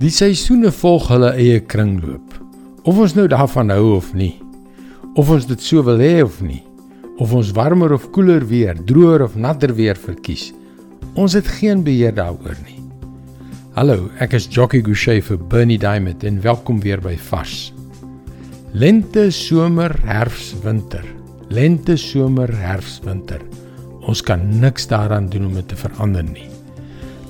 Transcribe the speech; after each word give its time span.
Die 0.00 0.08
seisoene 0.08 0.70
volg 0.72 1.10
hulle 1.10 1.34
eie 1.36 1.58
kringloop. 1.60 2.32
Of 2.88 2.96
ons 3.04 3.12
nou 3.18 3.26
daarvan 3.28 3.68
hou 3.68 3.98
of 3.98 4.14
nie. 4.16 4.32
Of 5.20 5.28
ons 5.28 5.44
dit 5.44 5.60
so 5.60 5.82
wil 5.84 5.98
hê 6.00 6.22
of 6.24 6.38
nie. 6.40 6.62
Of 7.20 7.34
ons 7.36 7.50
warmer 7.52 7.92
of 7.92 8.06
koeler 8.14 8.46
weer, 8.48 8.78
droër 8.88 9.26
of 9.26 9.34
natter 9.36 9.74
weer 9.76 9.98
verkies. 10.00 10.54
Ons 11.20 11.36
het 11.36 11.50
geen 11.58 11.82
beheer 11.84 12.14
daaroor 12.16 12.56
nie. 12.64 12.78
Hallo, 13.76 14.08
ek 14.24 14.38
is 14.38 14.46
Jockey 14.48 14.80
Gouchee 14.86 15.20
vir 15.20 15.42
Bernie 15.52 15.76
Diamond 15.82 16.24
en 16.24 16.40
welkom 16.48 16.80
weer 16.80 17.02
by 17.04 17.18
Vars. 17.28 17.74
Lente, 18.72 19.26
somer, 19.36 19.92
herfs, 20.08 20.54
winter. 20.64 21.04
Lente, 21.52 21.98
somer, 22.00 22.48
herfs, 22.62 23.02
winter. 23.04 23.44
Ons 24.08 24.24
kan 24.24 24.48
niks 24.64 24.88
daaraan 24.88 25.28
doen 25.28 25.50
om 25.50 25.60
dit 25.60 25.68
te 25.68 25.76
verander 25.76 26.24
nie. 26.24 26.48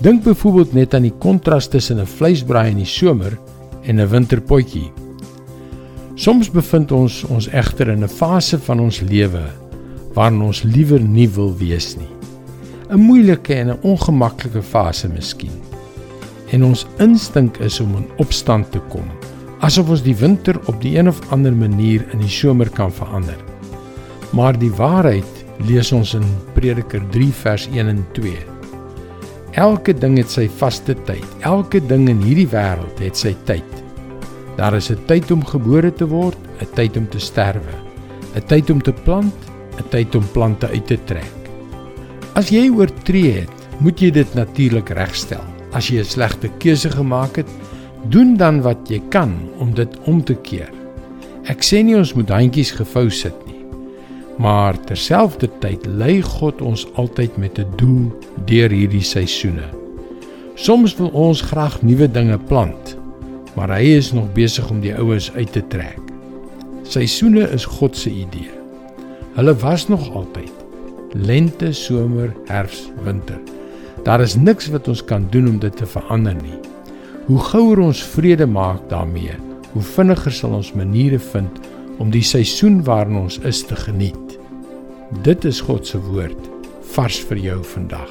Dink 0.00 0.22
byvoorbeeld 0.24 0.72
net 0.72 0.94
aan 0.96 1.04
die 1.04 1.16
kontras 1.18 1.66
tussen 1.68 2.00
'n 2.00 2.06
vleisbraai 2.06 2.70
in 2.70 2.76
die 2.80 2.88
somer 2.88 3.38
en 3.82 4.00
'n 4.00 4.08
winterpotjie. 4.08 4.92
Soms 6.14 6.50
bevind 6.50 6.92
ons 6.92 7.24
ons 7.24 7.48
egter 7.48 7.88
in 7.88 8.05
'n 8.05 8.08
fase 8.08 8.58
van 8.58 8.80
ons 8.80 9.00
lewe 9.00 9.42
waarin 10.14 10.42
ons 10.42 10.62
liewer 10.62 11.00
nie 11.00 11.28
wil 11.28 11.56
wees 11.56 11.96
nie. 11.96 12.08
'n 12.88 13.00
Moeilike 13.00 13.55
en 13.55 13.70
'n 13.70 13.78
ongemaklike 13.82 14.62
fase 14.62 15.08
miskien. 15.08 15.60
En 16.50 16.64
ons 16.64 16.86
instink 16.98 17.58
is 17.58 17.80
om 17.80 17.96
in 17.96 18.08
opstand 18.16 18.72
te 18.72 18.80
kom, 18.88 19.05
asof 19.60 19.88
ons 19.88 20.02
die 20.02 20.16
winter 20.16 20.60
op 20.66 20.80
die 20.80 20.98
een 20.98 21.08
of 21.08 21.20
ander 21.30 21.52
manier 21.52 22.06
in 22.12 22.19
die 22.19 22.28
somer 22.28 22.70
kan 22.70 22.92
verander. 22.92 23.38
Maar 24.32 24.58
die 24.58 24.72
waarheid 24.72 25.44
lees 25.66 25.92
ons 25.92 26.14
in 26.14 26.24
Prediker 26.55 27.02
3 27.10 27.32
vers 27.32 27.69
1 27.72 27.88
en 27.88 28.06
2. 28.12 28.59
Elke 29.59 29.90
ding 29.90 30.14
het 30.20 30.30
sy 30.30 30.45
vaste 30.60 30.95
tyd. 31.09 31.27
Elke 31.42 31.80
ding 31.82 32.06
in 32.08 32.20
hierdie 32.22 32.46
wêreld 32.52 33.00
het 33.02 33.18
sy 33.18 33.32
tyd. 33.48 33.66
Daar 34.56 34.77
is 34.77 34.91
'n 34.91 34.98
tyd 35.06 35.30
om 35.30 35.45
gebore 35.45 35.91
te 35.91 36.06
word, 36.06 36.38
'n 36.61 36.69
tyd 36.75 36.97
om 36.97 37.08
te 37.08 37.19
sterwe, 37.19 37.75
'n 38.36 38.47
tyd 38.47 38.70
om 38.70 38.80
te 38.80 38.92
plant, 38.92 39.34
'n 39.78 39.88
tyd 39.91 40.14
om 40.14 40.25
plante 40.33 40.69
uit 40.69 40.86
te 40.86 40.98
trek. 41.05 41.34
As 42.34 42.50
jy 42.50 42.70
oortree 42.70 43.33
het, 43.33 43.50
moet 43.80 44.00
jy 44.00 44.10
dit 44.10 44.34
natuurlik 44.34 44.88
regstel. 44.88 45.42
As 45.72 45.88
jy 45.88 45.98
'n 45.98 46.05
slegte 46.05 46.48
keuse 46.58 46.91
gemaak 46.91 47.36
het, 47.36 47.48
doen 48.08 48.36
dan 48.36 48.62
wat 48.62 48.88
jy 48.88 49.03
kan 49.10 49.34
om 49.58 49.75
dit 49.75 49.98
om 50.05 50.22
te 50.25 50.34
keer. 50.34 50.70
Ek 51.44 51.62
sê 51.62 51.82
nie 51.82 51.97
ons 51.97 52.14
moet 52.14 52.28
handjies 52.28 52.70
gevou 52.70 53.10
sit 53.10 53.34
nie. 53.47 53.50
Maar 54.41 54.78
terselfdertyd 54.88 55.84
lei 55.86 56.22
God 56.24 56.62
ons 56.64 56.86
altyd 56.96 57.36
met 57.36 57.58
'n 57.58 57.66
doel 57.77 58.08
deur 58.48 58.70
hierdie 58.70 59.05
seisoene. 59.05 59.69
Soms 60.55 60.97
wil 60.97 61.08
ons 61.08 61.41
graag 61.41 61.82
nuwe 61.82 62.10
dinge 62.10 62.38
plant, 62.38 62.97
maar 63.55 63.69
hy 63.69 63.84
is 64.00 64.12
nog 64.12 64.32
besig 64.32 64.70
om 64.70 64.80
die 64.80 64.97
oues 64.97 65.32
uit 65.32 65.52
te 65.52 65.66
trek. 65.66 66.00
Seisoene 66.82 67.50
is 67.52 67.64
God 67.64 67.97
se 67.97 68.10
idee. 68.10 68.50
Hulle 69.34 69.55
was 69.55 69.88
nog 69.88 70.14
altyd 70.14 70.52
lente, 71.12 71.72
somer, 71.72 72.32
herfs, 72.47 72.91
winter. 73.04 73.38
Daar 74.02 74.20
is 74.20 74.36
niks 74.36 74.69
wat 74.69 74.88
ons 74.88 75.04
kan 75.04 75.27
doen 75.30 75.48
om 75.48 75.58
dit 75.58 75.77
te 75.77 75.86
verander 75.86 76.34
nie. 76.34 76.58
Hoe 77.27 77.38
gouer 77.38 77.78
ons 77.78 78.02
vrede 78.02 78.47
maak 78.47 78.88
daarmee, 78.88 79.36
hoe 79.72 79.82
vinniger 79.82 80.32
sal 80.32 80.50
ons 80.50 80.72
maniere 80.72 81.19
vind 81.19 81.60
om 82.01 82.11
die 82.11 82.25
seisoen 82.25 82.81
waarin 82.87 83.19
ons 83.20 83.39
is 83.48 83.61
te 83.69 83.77
geniet. 83.77 84.39
Dit 85.25 85.45
is 85.45 85.61
God 85.61 85.87
se 85.87 86.01
woord 86.01 86.48
vars 86.95 87.20
vir 87.29 87.39
jou 87.45 87.59
vandag. 87.75 88.11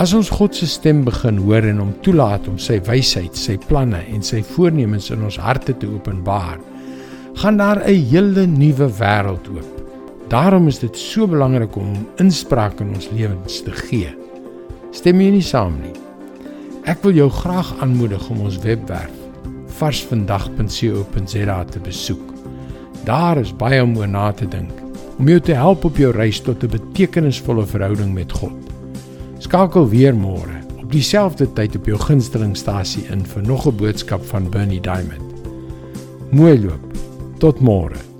As 0.00 0.14
ons 0.16 0.30
God 0.32 0.56
se 0.56 0.66
stem 0.66 1.04
begin 1.06 1.36
hoor 1.44 1.66
en 1.68 1.82
hom 1.82 1.92
toelaat 2.06 2.46
om 2.50 2.56
sy 2.58 2.80
wysheid, 2.86 3.36
sy 3.38 3.58
planne 3.68 4.00
en 4.10 4.22
sy 4.26 4.40
voornemens 4.54 5.10
in 5.14 5.22
ons 5.26 5.38
harte 5.38 5.74
te 5.78 5.86
openbaar, 5.90 6.58
gaan 7.42 7.58
daar 7.58 7.82
'n 7.84 8.06
hele 8.10 8.46
nuwe 8.46 8.88
wêreld 8.98 9.46
oop. 9.54 9.70
Daarom 10.28 10.68
is 10.68 10.78
dit 10.78 10.96
so 10.96 11.26
belangrik 11.26 11.76
om 11.76 12.06
inspraak 12.16 12.80
in 12.80 12.94
ons 12.94 13.10
lewens 13.12 13.62
te 13.62 13.70
gee. 13.70 14.14
Stem 14.90 15.20
jy 15.20 15.30
nie 15.30 15.42
saam 15.42 15.80
nie? 15.80 15.94
Ek 16.84 17.02
wil 17.02 17.12
jou 17.12 17.30
graag 17.30 17.74
aanmoedig 17.80 18.30
om 18.30 18.40
ons 18.40 18.58
webwerf 18.58 19.12
varsvandag.co.za 19.78 21.64
te 21.64 21.80
besoek. 21.80 22.33
Daar 23.04 23.36
is 23.36 23.52
baie 23.52 23.82
om 23.82 23.96
oor 23.96 24.08
na 24.08 24.32
te 24.32 24.48
dink 24.48 24.72
om 25.18 25.28
jou 25.28 25.38
te 25.40 25.54
help 25.54 25.84
op 25.84 25.98
jou 26.00 26.10
reis 26.12 26.40
tot 26.40 26.64
'n 26.64 26.68
betekenisvolle 26.72 27.66
verhouding 27.66 28.14
met 28.14 28.32
God. 28.32 28.56
Skakel 29.38 29.88
weer 29.88 30.14
môre 30.14 30.64
op 30.82 30.92
dieselfde 30.92 31.52
tyd 31.52 31.76
op 31.76 31.86
jou 31.86 31.98
gunstelingstasie 31.98 33.04
in 33.10 33.26
vir 33.26 33.42
nog 33.42 33.66
'n 33.66 33.76
boodskap 33.76 34.24
van 34.24 34.50
Bernie 34.50 34.80
Diamond. 34.80 35.22
Mooi 36.30 36.64
loop. 36.64 36.92
Tot 37.38 37.60
môre. 37.60 38.13